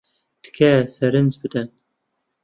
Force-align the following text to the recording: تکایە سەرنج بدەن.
تکایە 0.43 0.79
سەرنج 0.95 1.33
بدەن. 1.41 1.67